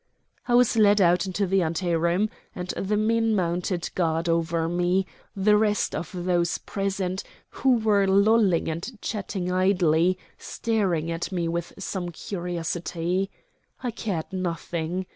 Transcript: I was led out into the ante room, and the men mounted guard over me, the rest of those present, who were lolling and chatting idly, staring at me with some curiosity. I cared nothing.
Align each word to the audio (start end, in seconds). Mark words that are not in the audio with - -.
I 0.47 0.55
was 0.55 0.77
led 0.77 0.99
out 0.99 1.27
into 1.27 1.45
the 1.45 1.61
ante 1.61 1.93
room, 1.95 2.31
and 2.55 2.69
the 2.69 2.97
men 2.97 3.35
mounted 3.35 3.91
guard 3.93 4.27
over 4.27 4.67
me, 4.67 5.05
the 5.35 5.55
rest 5.55 5.93
of 5.93 6.09
those 6.25 6.57
present, 6.57 7.21
who 7.49 7.77
were 7.77 8.07
lolling 8.07 8.67
and 8.67 8.99
chatting 8.99 9.51
idly, 9.51 10.17
staring 10.39 11.11
at 11.11 11.31
me 11.31 11.47
with 11.47 11.73
some 11.77 12.09
curiosity. 12.09 13.29
I 13.83 13.91
cared 13.91 14.33
nothing. 14.33 15.05